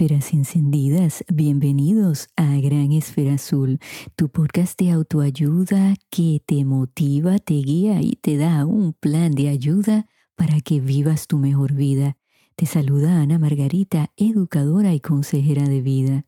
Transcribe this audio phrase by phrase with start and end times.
[0.00, 3.78] Esferas encendidas, bienvenidos a Gran Esfera Azul,
[4.16, 9.50] tu podcast de autoayuda que te motiva, te guía y te da un plan de
[9.50, 12.16] ayuda para que vivas tu mejor vida.
[12.56, 16.24] Te saluda Ana Margarita, educadora y consejera de vida.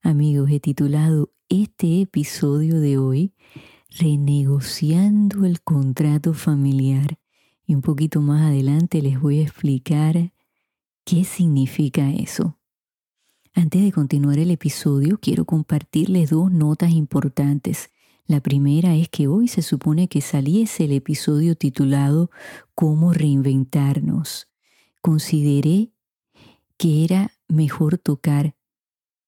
[0.00, 3.34] Amigos, he titulado este episodio de hoy
[3.90, 7.18] Renegociando el contrato familiar.
[7.66, 10.32] Y un poquito más adelante les voy a explicar
[11.04, 12.56] qué significa eso.
[13.56, 17.92] Antes de continuar el episodio, quiero compartirles dos notas importantes.
[18.26, 22.32] La primera es que hoy se supone que saliese el episodio titulado
[22.74, 24.48] Cómo reinventarnos.
[25.00, 25.92] Consideré
[26.76, 28.56] que era mejor tocar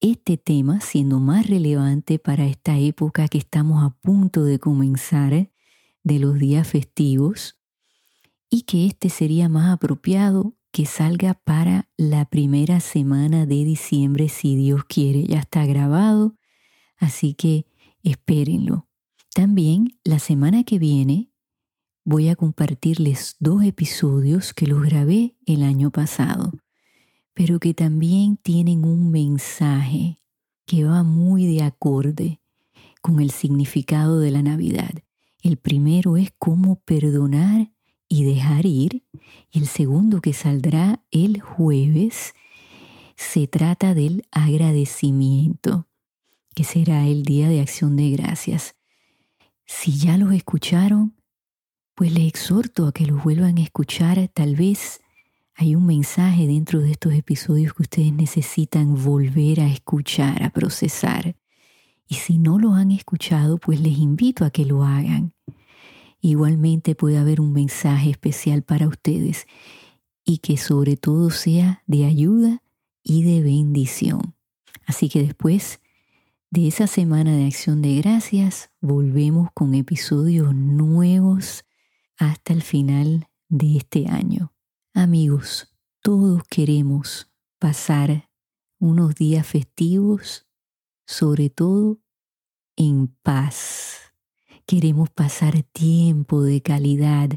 [0.01, 5.53] este tema siendo más relevante para esta época que estamos a punto de comenzar
[6.03, 7.61] de los días festivos
[8.51, 14.57] y que este sería más apropiado que salga para la primera semana de diciembre, si
[14.57, 15.25] Dios quiere.
[15.25, 16.37] Ya está grabado,
[16.99, 17.65] así que
[18.03, 18.87] espérenlo.
[19.33, 21.31] También la semana que viene
[22.05, 26.53] voy a compartirles dos episodios que los grabé el año pasado,
[27.33, 30.21] pero que también tienen un mensaje
[30.67, 32.43] que va muy de acorde
[33.01, 34.93] con el significado de la Navidad.
[35.41, 37.71] El primero es cómo perdonar
[38.09, 39.05] y dejar ir.
[39.53, 42.35] El segundo que saldrá el jueves
[43.17, 45.89] se trata del agradecimiento,
[46.55, 48.77] que será el día de acción de gracias.
[49.65, 51.17] Si ya los escucharon,
[51.95, 54.29] pues les exhorto a que los vuelvan a escuchar.
[54.29, 55.01] Tal vez
[55.55, 61.37] hay un mensaje dentro de estos episodios que ustedes necesitan volver a escuchar, a procesar.
[62.07, 65.33] Y si no lo han escuchado, pues les invito a que lo hagan.
[66.21, 69.47] Igualmente puede haber un mensaje especial para ustedes
[70.25, 72.63] y que sobre todo sea de ayuda
[73.03, 74.35] y de bendición.
[74.87, 75.81] Así que después
[76.51, 81.65] de esa semana de acción de gracias, volvemos con episodios nuevos
[82.19, 84.53] hasta el final de este año.
[84.95, 88.31] Amigos, todos queremos pasar
[88.79, 90.47] unos días festivos,
[91.07, 91.99] sobre todo
[92.77, 94.06] en paz.
[94.67, 97.31] Queremos pasar tiempo de calidad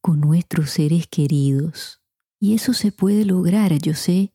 [0.00, 2.00] con nuestros seres queridos.
[2.38, 3.76] Y eso se puede lograr.
[3.78, 4.32] Yo sé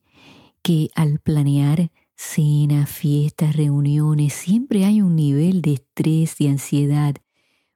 [0.62, 7.16] que al planear cenas, fiestas, reuniones, siempre hay un nivel de estrés, de ansiedad,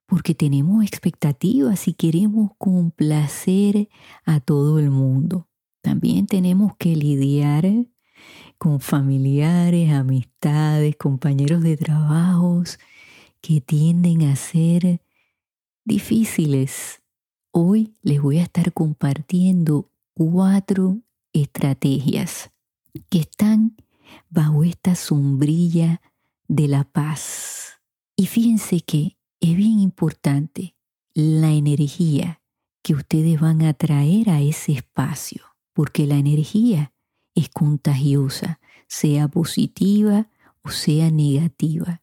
[0.07, 3.87] porque tenemos expectativas y queremos complacer
[4.25, 5.47] a todo el mundo.
[5.81, 7.65] También tenemos que lidiar
[8.57, 12.77] con familiares, amistades, compañeros de trabajos,
[13.43, 15.01] que tienden a ser
[15.83, 17.03] difíciles.
[17.51, 21.01] Hoy les voy a estar compartiendo cuatro
[21.33, 22.51] estrategias
[23.09, 23.75] que están
[24.29, 26.01] bajo esta sombrilla
[26.47, 27.81] de la paz.
[28.15, 30.75] Y fíjense que es bien importante
[31.13, 32.41] la energía
[32.81, 35.43] que ustedes van a traer a ese espacio,
[35.73, 36.93] porque la energía
[37.35, 40.29] es contagiosa, sea positiva
[40.61, 42.02] o sea negativa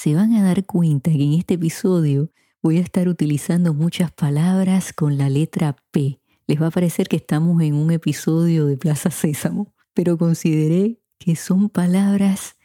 [0.00, 2.30] se van a dar cuenta que en este episodio
[2.62, 6.22] voy a estar utilizando muchas palabras con la letra P.
[6.46, 11.36] Les va a parecer que estamos en un episodio de Plaza Sésamo, pero consideré que
[11.36, 12.56] son palabras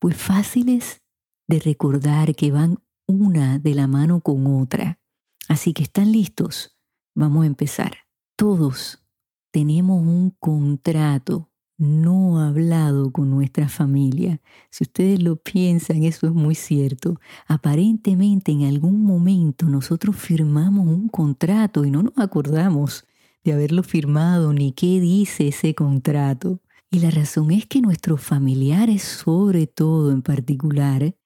[0.00, 1.00] pues fáciles
[1.48, 2.76] de recordar que van
[3.06, 5.00] una de la mano con otra.
[5.48, 6.76] Así que están listos.
[7.14, 8.00] Vamos a empezar.
[8.36, 9.02] Todos
[9.50, 11.50] tenemos un contrato
[11.82, 14.40] no hablado con nuestra familia.
[14.70, 17.20] Si ustedes lo piensan, eso es muy cierto.
[17.48, 23.04] Aparentemente en algún momento nosotros firmamos un contrato y no nos acordamos
[23.42, 26.60] de haberlo firmado ni qué dice ese contrato.
[26.88, 31.16] Y la razón es que nuestros familiares, sobre todo en particular,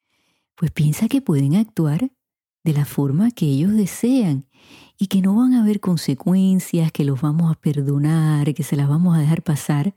[0.54, 2.10] pues piensa que pueden actuar
[2.64, 4.46] de la forma que ellos desean
[4.98, 8.88] y que no van a haber consecuencias, que los vamos a perdonar, que se las
[8.88, 9.94] vamos a dejar pasar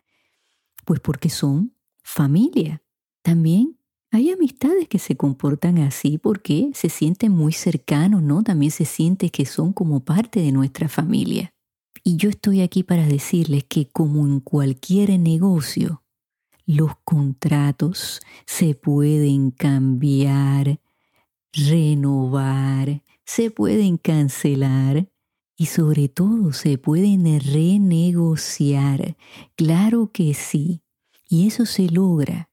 [0.90, 2.82] pues porque son familia.
[3.22, 3.78] También
[4.10, 8.42] hay amistades que se comportan así porque se sienten muy cercanos, ¿no?
[8.42, 11.54] También se siente que son como parte de nuestra familia.
[12.04, 16.02] Y yo estoy aquí para decirles que como en cualquier negocio,
[16.66, 20.80] los contratos se pueden cambiar,
[21.54, 25.08] renovar, se pueden cancelar
[25.60, 29.18] y sobre todo se pueden renegociar.
[29.58, 30.82] Claro que sí.
[31.28, 32.50] Y eso se logra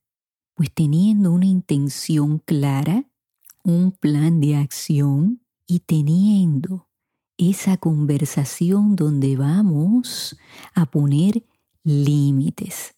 [0.54, 3.08] pues teniendo una intención clara,
[3.62, 6.88] un plan de acción y teniendo
[7.36, 10.36] esa conversación donde vamos
[10.74, 11.44] a poner
[11.84, 12.94] límites.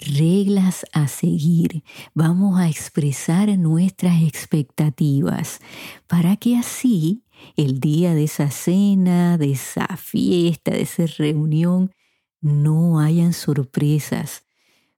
[0.00, 1.84] reglas a seguir,
[2.14, 5.60] vamos a expresar nuestras expectativas
[6.06, 7.23] para que así
[7.56, 11.92] el día de esa cena, de esa fiesta, de esa reunión,
[12.40, 14.44] no hayan sorpresas.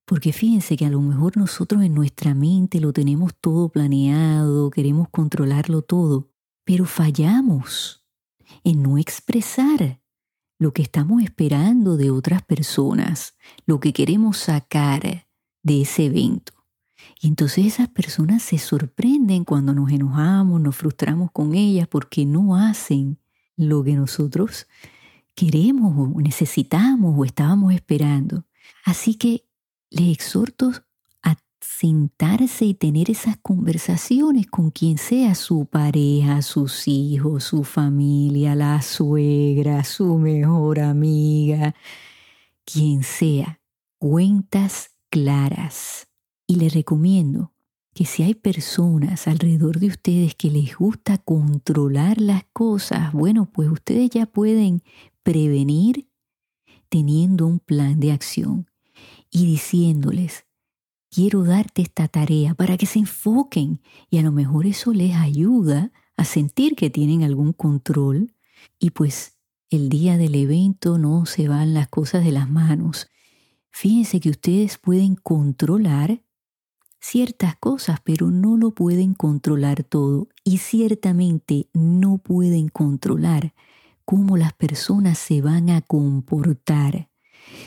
[0.05, 5.09] Porque fíjense que a lo mejor nosotros en nuestra mente lo tenemos todo planeado, queremos
[5.11, 6.31] controlarlo todo,
[6.65, 8.05] pero fallamos
[8.63, 10.01] en no expresar
[10.59, 13.35] lo que estamos esperando de otras personas,
[13.67, 15.27] lo que queremos sacar
[15.63, 16.56] de ese evento.
[17.21, 22.57] Y entonces esas personas se sorprenden cuando nos enojamos, nos frustramos con ellas porque no
[22.57, 23.19] hacen
[23.57, 24.67] lo que nosotros
[25.35, 28.45] queremos o necesitamos o estábamos esperando.
[28.85, 29.45] Así que
[29.91, 30.73] les exhorto
[31.23, 38.55] a sentarse y tener esas conversaciones con quien sea su pareja, sus hijos, su familia,
[38.55, 41.75] la suegra, su mejor amiga,
[42.65, 43.61] quien sea.
[43.99, 46.09] Cuentas claras.
[46.47, 47.53] Y les recomiendo
[47.97, 53.71] que si hay personas alrededor de ustedes que les gusta controlar las cosas, bueno, pues
[53.71, 54.83] ustedes ya pueden
[55.23, 56.09] prevenir
[56.89, 58.71] teniendo un plan de acción
[59.31, 60.45] y diciéndoles,
[61.11, 65.91] quiero darte esta tarea para que se enfoquen y a lo mejor eso les ayuda
[66.17, 68.35] a sentir que tienen algún control
[68.79, 69.39] y pues
[69.71, 73.09] el día del evento no se van las cosas de las manos.
[73.71, 76.23] Fíjense que ustedes pueden controlar
[77.01, 83.55] ciertas cosas, pero no lo pueden controlar todo y ciertamente no pueden controlar
[84.05, 87.11] cómo las personas se van a comportar.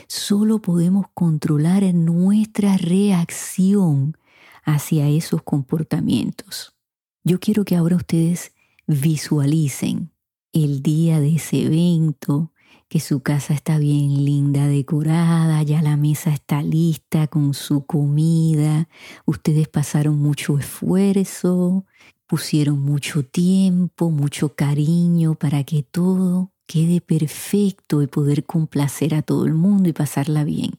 [0.08, 4.16] Solo podemos controlar nuestra reacción
[4.64, 6.76] hacia esos comportamientos.
[7.24, 8.52] Yo quiero que ahora ustedes
[8.86, 10.12] visualicen
[10.52, 12.52] el día de ese evento,
[12.90, 18.88] que su casa está bien linda, decorada, ya la mesa está lista con su comida,
[19.24, 21.86] ustedes pasaron mucho esfuerzo,
[22.26, 29.46] pusieron mucho tiempo, mucho cariño para que todo quede perfecto y poder complacer a todo
[29.46, 30.72] el mundo y pasarla bien.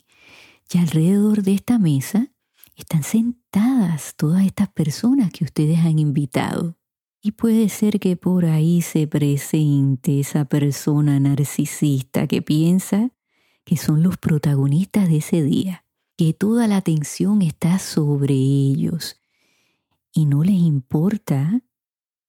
[0.69, 2.27] Y alrededor de esta mesa
[2.75, 6.75] están sentadas todas estas personas que ustedes han invitado.
[7.21, 13.12] Y puede ser que por ahí se presente esa persona narcisista que piensa
[13.63, 15.85] que son los protagonistas de ese día,
[16.18, 19.18] que toda la atención está sobre ellos,
[20.12, 21.62] y no les importa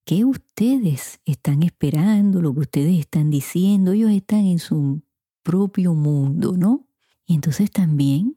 [0.04, 5.02] qué ustedes están esperando, lo que ustedes están diciendo, ellos están en su
[5.42, 6.86] propio mundo, ¿no?
[7.26, 8.36] Y entonces también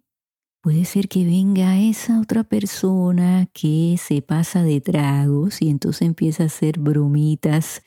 [0.66, 6.42] puede ser que venga esa otra persona que se pasa de tragos y entonces empieza
[6.42, 7.84] a hacer bromitas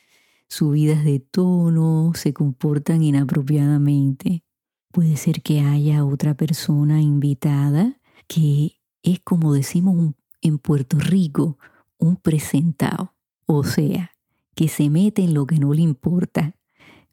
[0.47, 4.45] subidas de tono, se comportan inapropiadamente.
[4.93, 11.59] Puede ser que haya otra persona invitada que es como decimos en Puerto Rico
[11.99, 13.13] un presentado,
[13.45, 14.13] o sea,
[14.55, 16.55] que se mete en lo que no le importa.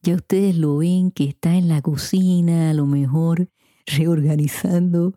[0.03, 3.49] Ya ustedes lo ven que está en la cocina, a lo mejor
[3.87, 5.15] reorganizando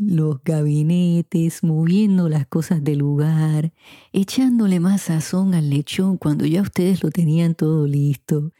[0.00, 3.72] los gabinetes, moviendo las cosas del lugar,
[4.12, 8.52] echándole más sazón al lechón cuando ya ustedes lo tenían todo listo.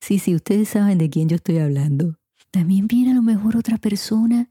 [0.00, 2.16] Sí, sí, ustedes saben de quién yo estoy hablando.
[2.52, 4.50] También viene a lo mejor otra persona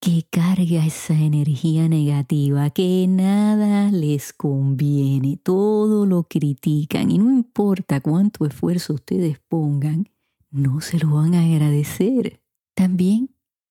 [0.00, 8.00] que carga esa energía negativa, que nada les conviene, todo lo critican y no importa
[8.00, 10.08] cuánto esfuerzo ustedes pongan,
[10.50, 12.40] no se lo van a agradecer.
[12.74, 13.30] También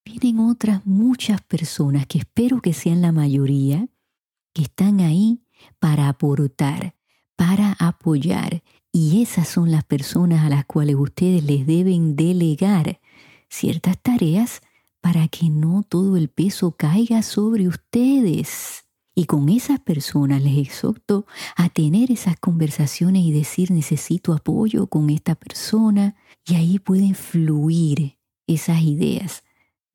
[0.10, 3.88] vienen otras muchas personas, que espero que sean la mayoría,
[4.54, 5.42] que están ahí
[5.80, 6.96] para aportar,
[7.36, 8.64] para apoyar.
[8.92, 13.00] Y esas son las personas a las cuales ustedes les deben delegar
[13.50, 14.62] ciertas tareas
[15.00, 18.86] para que no todo el peso caiga sobre ustedes.
[19.14, 25.10] Y con esas personas les exhorto a tener esas conversaciones y decir necesito apoyo con
[25.10, 26.16] esta persona
[26.48, 29.44] y ahí pueden fluir esas ideas.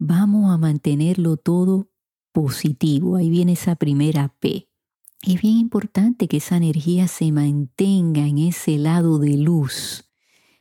[0.06, 1.88] Vamos a mantenerlo todo
[2.30, 3.16] positivo.
[3.16, 4.68] Ahí viene esa primera P.
[5.22, 10.10] Es bien importante que esa energía se mantenga en ese lado de luz,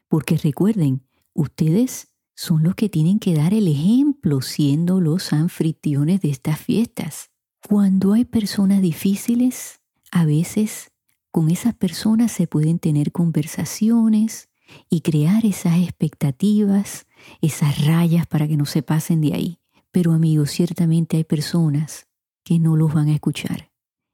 [0.07, 6.29] porque recuerden, ustedes son los que tienen que dar el ejemplo siendo los anfitriones de
[6.29, 7.29] estas fiestas.
[7.67, 10.93] Cuando hay personas difíciles, a veces
[11.31, 14.47] con esas personas se pueden tener conversaciones
[14.89, 17.05] y crear esas expectativas,
[17.41, 19.59] esas rayas para que no se pasen de ahí.
[19.91, 22.07] Pero amigos, ciertamente hay personas
[22.43, 23.71] que no los van a escuchar,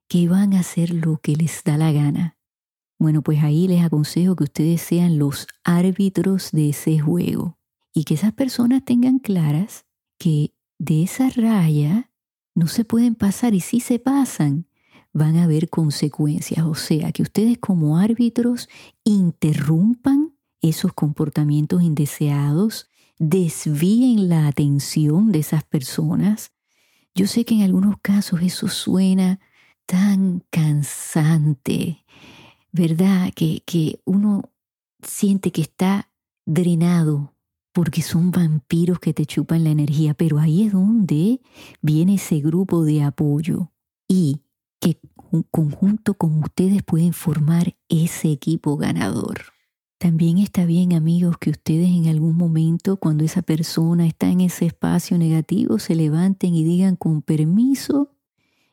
[0.07, 2.37] que van a hacer lo que les da la gana.
[2.97, 7.57] Bueno, pues ahí les aconsejo que ustedes sean los árbitros de ese juego
[7.93, 9.85] y que esas personas tengan claras
[10.17, 12.11] que de esa raya
[12.55, 14.67] no se pueden pasar y si se pasan,
[15.13, 16.65] van a haber consecuencias.
[16.65, 18.69] O sea, que ustedes como árbitros
[19.03, 20.28] interrumpan
[20.61, 26.51] esos comportamientos indeseados, desvíen la atención de esas personas.
[27.13, 29.39] Yo sé que en algunos casos eso suena
[29.85, 32.05] tan cansante,
[32.71, 33.31] ¿verdad?
[33.35, 34.43] Que, que uno
[35.01, 36.11] siente que está
[36.45, 37.33] drenado
[37.71, 41.41] porque son vampiros que te chupan la energía, pero ahí es donde
[41.81, 43.71] viene ese grupo de apoyo
[44.07, 44.41] y
[44.79, 44.99] que
[45.51, 49.58] conjunto con ustedes pueden formar ese equipo ganador.
[49.99, 54.65] También está bien, amigos, que ustedes en algún momento, cuando esa persona está en ese
[54.65, 58.15] espacio negativo, se levanten y digan con permiso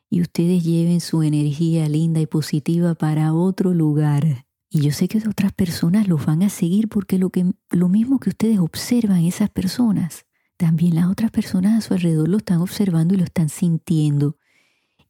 [0.09, 4.45] y ustedes lleven su energía linda y positiva para otro lugar.
[4.69, 8.21] Y yo sé que otras personas los van a seguir porque lo, que, lo mismo
[8.21, 13.15] que ustedes observan esas personas, también las otras personas a su alrededor lo están observando
[13.15, 14.37] y lo están sintiendo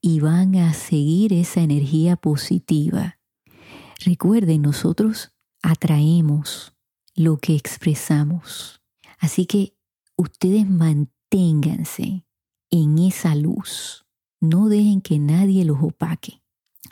[0.02, 3.20] y van a seguir esa energía positiva.
[4.04, 6.74] Recuerden, nosotros atraemos
[7.16, 8.82] lo que expresamos.
[9.20, 9.76] Así que
[10.16, 12.26] ustedes manténganse
[12.70, 14.06] en esa luz.
[14.40, 16.42] No dejen que nadie los opaque.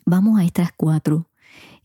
[0.05, 1.29] Vamos a estas cuatro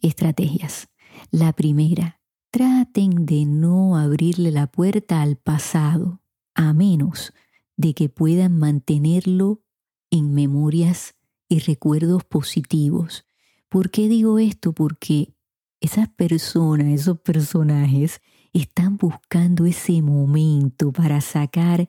[0.01, 0.89] estrategias.
[1.31, 2.21] La primera,
[2.51, 6.21] traten de no abrirle la puerta al pasado,
[6.55, 7.33] a menos
[7.77, 9.63] de que puedan mantenerlo
[10.11, 11.15] en memorias
[11.49, 13.25] y recuerdos positivos.
[13.69, 14.73] ¿Por qué digo esto?
[14.73, 15.35] Porque
[15.81, 18.21] esas personas, esos personajes,
[18.53, 21.89] están buscando ese momento para sacar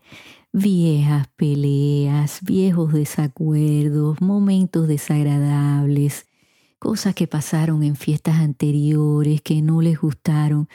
[0.53, 6.27] viejas peleas, viejos desacuerdos, momentos desagradables,
[6.77, 10.67] cosas que pasaron en fiestas anteriores que no les gustaron.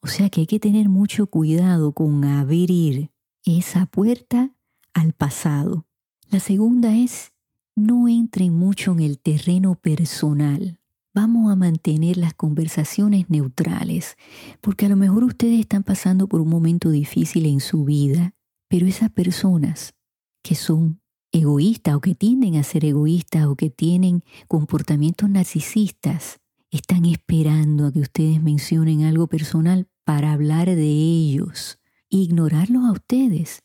[0.00, 3.10] O sea que hay que tener mucho cuidado con abrir
[3.44, 4.50] esa puerta
[4.92, 5.86] al pasado.
[6.28, 7.32] La segunda es,
[7.74, 10.81] no entren mucho en el terreno personal.
[11.14, 14.16] Vamos a mantener las conversaciones neutrales,
[14.62, 18.34] porque a lo mejor ustedes están pasando por un momento difícil en su vida,
[18.68, 19.92] pero esas personas
[20.42, 26.40] que son egoístas o que tienden a ser egoístas o que tienen comportamientos narcisistas,
[26.70, 31.78] están esperando a que ustedes mencionen algo personal para hablar de ellos,
[32.08, 33.62] ignorarlos a ustedes.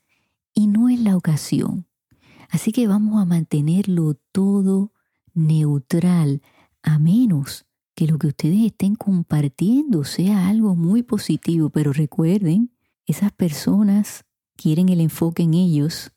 [0.54, 1.88] Y no es la ocasión.
[2.50, 4.92] Así que vamos a mantenerlo todo
[5.34, 6.42] neutral,
[6.88, 7.66] a menos
[7.96, 11.70] que lo que ustedes estén compartiendo sea algo muy positivo.
[11.70, 12.72] Pero recuerden,
[13.06, 14.24] esas personas
[14.56, 16.14] quieren el enfoque en ellos.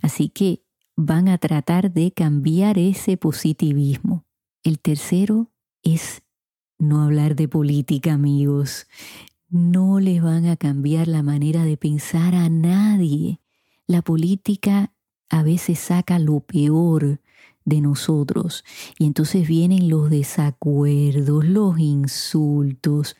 [0.00, 0.64] Así que
[0.96, 4.24] van a tratar de cambiar ese positivismo.
[4.62, 6.22] El tercero es
[6.78, 8.86] no hablar de política, amigos.
[9.50, 13.40] No les van a cambiar la manera de pensar a nadie.
[13.86, 14.94] La política
[15.28, 17.20] a veces saca lo peor
[17.68, 18.64] de nosotros
[18.98, 23.16] y entonces vienen los desacuerdos, los insultos,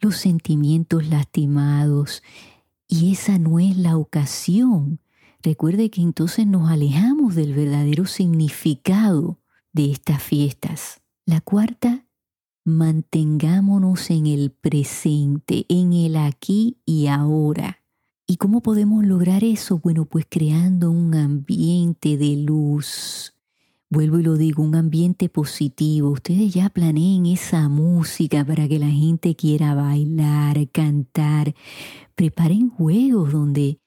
[0.00, 2.22] los sentimientos lastimados
[2.88, 5.00] y esa no es la ocasión
[5.42, 9.40] Recuerde que entonces nos alejamos del verdadero significado
[9.72, 11.00] de estas fiestas.
[11.26, 12.06] La cuarta,
[12.64, 17.82] mantengámonos en el presente, en el aquí y ahora.
[18.24, 19.78] ¿Y cómo podemos lograr eso?
[19.78, 23.34] Bueno, pues creando un ambiente de luz.
[23.92, 26.08] Vuelvo y lo digo, un ambiente positivo.
[26.08, 31.54] Ustedes ya planeen esa música para que la gente quiera bailar, cantar.
[32.14, 33.80] Preparen juegos donde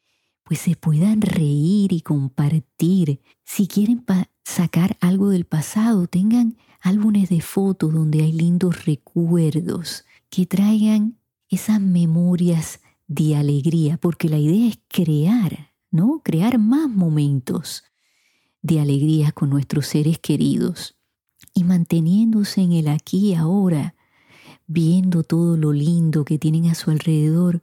[0.44, 3.20] pues se puedan reír y compartir.
[3.46, 4.06] Si quieren
[4.44, 11.18] sacar algo del pasado, tengan álbumes de fotos donde hay lindos recuerdos que traigan
[11.50, 16.22] esas memorias de alegría, porque la idea es crear, ¿no?
[16.24, 17.86] Crear más momentos
[18.66, 20.96] de alegría con nuestros seres queridos
[21.54, 23.94] y manteniéndose en el aquí y ahora,
[24.66, 27.62] viendo todo lo lindo que tienen a su alrededor,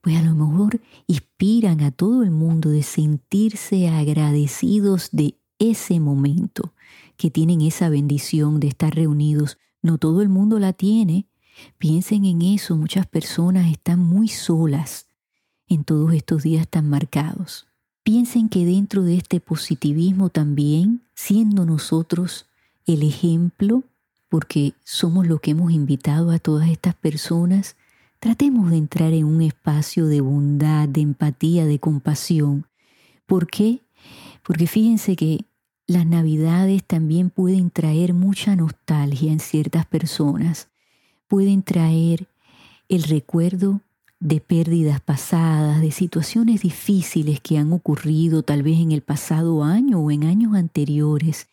[0.00, 6.74] pues a lo mejor inspiran a todo el mundo de sentirse agradecidos de ese momento,
[7.16, 9.58] que tienen esa bendición de estar reunidos.
[9.82, 11.26] No todo el mundo la tiene.
[11.78, 15.08] Piensen en eso, muchas personas están muy solas
[15.66, 17.66] en todos estos días tan marcados.
[18.06, 22.46] Piensen que dentro de este positivismo también, siendo nosotros
[22.86, 23.82] el ejemplo,
[24.28, 27.74] porque somos lo que hemos invitado a todas estas personas,
[28.18, 32.66] Tratemos de entrar en un espacio de bondad, de empatía, de compasión.
[33.26, 33.82] ¿Por qué?
[34.42, 35.44] Porque fíjense que
[35.86, 40.68] las navidades también pueden traer mucha nostalgia en ciertas personas.
[41.28, 42.26] Pueden traer
[42.88, 43.80] el recuerdo
[44.26, 50.00] de pérdidas pasadas, de situaciones difíciles que han ocurrido tal vez en el pasado año
[50.00, 51.46] o en años anteriores.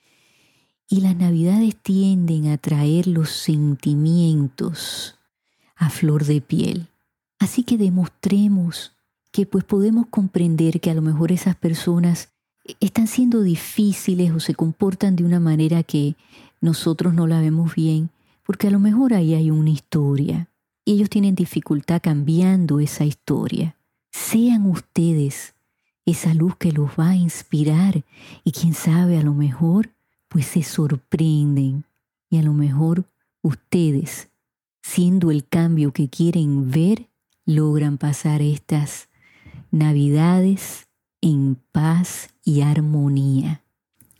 [0.89, 5.19] Y las navidades tienden a traer los sentimientos
[5.75, 6.87] a flor de piel.
[7.37, 8.93] Así que demostremos
[9.31, 12.29] que pues podemos comprender que a lo mejor esas personas
[12.79, 16.15] están siendo difíciles o se comportan de una manera que
[16.59, 18.09] nosotros no la vemos bien,
[18.43, 20.47] porque a lo mejor ahí hay una historia
[20.85, 23.75] y ellos tienen dificultad cambiando esa historia.
[24.11, 25.55] Sean ustedes
[26.05, 28.03] esa luz que los va a inspirar
[28.43, 29.89] y quién sabe, a lo mejor
[30.27, 31.85] pues se sorprenden
[32.29, 33.05] y a lo mejor
[33.41, 34.29] ustedes,
[34.81, 37.07] siendo el cambio que quieren ver,
[37.45, 39.09] logran pasar estas
[39.71, 40.87] navidades
[41.21, 43.61] en paz y armonía.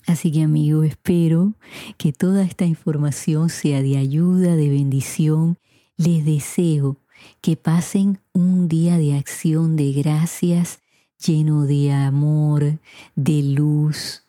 [0.06, 1.54] Así que amigo, espero
[1.98, 5.58] que toda esta información sea de ayuda, de bendición.
[6.04, 6.98] Les deseo
[7.40, 10.82] que pasen un día de acción de gracias
[11.26, 12.80] lleno de amor,
[13.16, 14.24] de luz,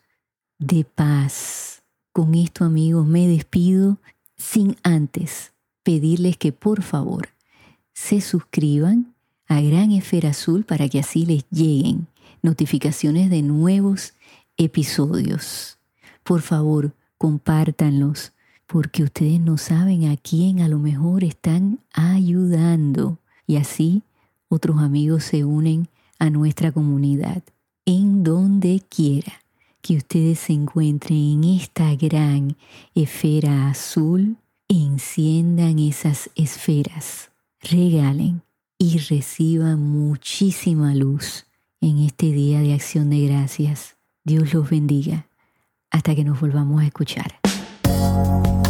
[0.57, 1.83] de paz.
[2.13, 3.97] Con esto amigos me despido
[4.37, 5.51] sin antes
[5.83, 7.27] pedirles que por favor
[7.91, 9.13] se suscriban
[9.45, 12.07] a Gran Esfera Azul para que así les lleguen
[12.41, 14.13] notificaciones de nuevos
[14.55, 15.77] episodios.
[16.23, 18.31] Por favor, compártanlos,
[18.67, 23.19] porque ustedes no saben a quién a lo mejor están ayudando.
[23.47, 24.03] Y así
[24.49, 25.87] otros amigos se unen
[26.19, 27.43] a nuestra comunidad.
[27.85, 29.33] En donde quiera
[29.81, 32.57] que ustedes se encuentren en esta gran
[32.95, 37.29] esfera azul, enciendan esas esferas,
[37.61, 38.41] regalen
[38.79, 41.45] y reciban muchísima luz
[41.81, 43.95] en este día de acción de gracias.
[44.23, 45.27] Dios los bendiga.
[45.91, 47.44] Hasta que nos volvamos a escuchar.
[47.87, 48.64] Thank you.